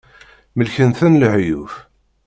Melken-ten 0.57 1.13
lehyuf. 1.21 1.73